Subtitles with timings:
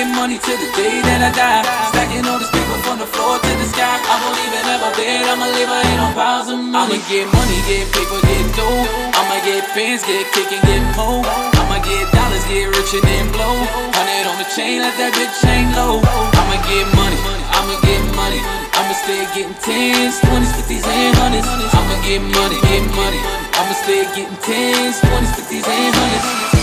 [0.00, 1.62] get money till the day that I die.
[1.90, 3.98] Stacking all this paper from the floor to the sky.
[3.98, 6.96] I won't even ever bed, I'ma live, I ain't on piles of money.
[6.96, 8.86] I'ma get money, get paper, get dough.
[9.18, 11.26] I'ma get pins, get kick and get more.
[11.26, 13.56] I'ma get dollars, get rich and then blow.
[13.92, 16.00] Hundred on the chain, let that bitch chain low.
[16.00, 17.18] I'ma get money,
[17.50, 18.40] I'ma get money.
[18.78, 21.50] I'ma stay getting tens, twenties, fifties, and hundreds.
[21.50, 23.20] I'ma get money, get money.
[23.58, 26.59] I'ma stay getting tens, twenties, fifties, and hundreds.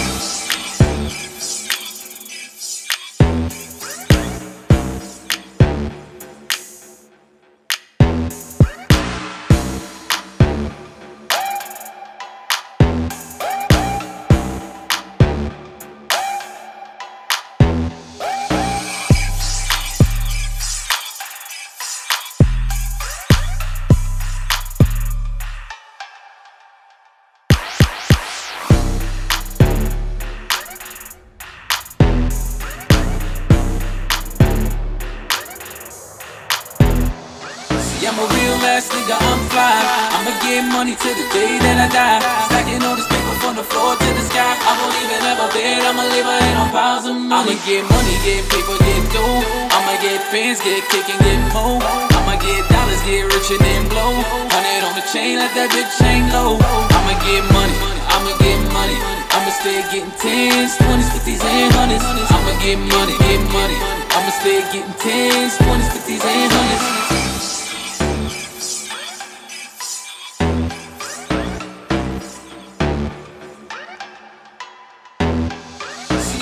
[38.08, 39.84] I'm a real ass nigga, I'm fly.
[40.16, 42.24] I'ma get money till the day that I die.
[42.48, 44.48] Stacking all this paper from the floor to the sky.
[44.48, 47.52] I won't even ever bed, I'ma live, ain't on piles of money.
[47.52, 49.44] I'ma get money, get paper, get dough.
[49.76, 51.84] I'ma get pins, get kick and get more.
[51.84, 54.16] I'ma get dollars, get rich and then blow.
[54.56, 56.56] Hundred on the chain, let that bitch chain low.
[56.64, 57.76] I'ma get money,
[58.08, 58.98] I'ma get money.
[59.36, 62.08] I'ma stay getting tens, twenties, fifties, and hundreds.
[62.08, 63.78] I'ma get money, get money.
[64.16, 67.37] I'ma stay getting tens, twenties, fifties, and hundreds.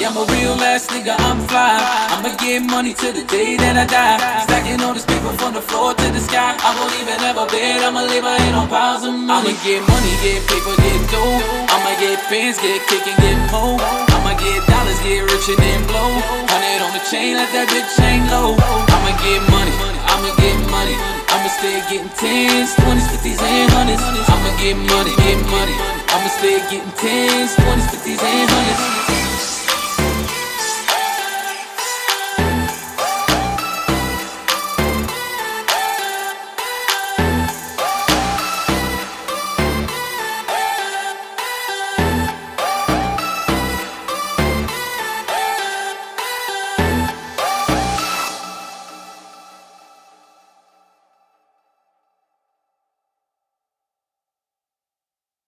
[0.05, 1.81] I'm a real ass nigga, I'm fly.
[2.13, 4.21] I'ma get money till the day that I die.
[4.45, 6.53] Stacking all this paper from the floor to the sky.
[6.53, 9.49] I won't even ever bed, I'ma live, I ain't on piles of money.
[9.49, 11.41] I'ma get money, get paper, get dough.
[11.73, 13.81] I'ma get pins, get kick and get more.
[13.81, 16.13] I'ma get dollars, get rich and then blow.
[16.53, 18.53] Hundred on the chain, let that bitch chain low.
[18.61, 19.73] I'ma get money,
[20.05, 20.93] I'ma get money.
[21.33, 24.05] I'ma stay getting tens, twenties, fifties, and hundreds.
[24.05, 25.73] I'ma get money, get money.
[26.13, 28.84] I'ma stay getting tens, twenties, fifties, and hundreds.